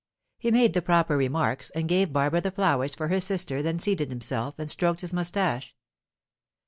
He 0.39 0.49
made 0.49 0.73
the 0.73 0.81
proper 0.81 1.15
remarks, 1.15 1.69
and 1.75 1.87
gave 1.87 2.11
Barbara 2.11 2.41
the 2.41 2.49
flowers 2.49 2.95
for 2.95 3.09
her 3.09 3.19
sister 3.19 3.61
then 3.61 3.77
seated 3.77 4.09
himself, 4.09 4.55
and 4.57 4.67
stroked 4.67 5.01
his 5.01 5.13
moustache. 5.13 5.75